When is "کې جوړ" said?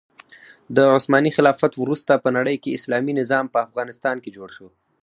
4.23-4.49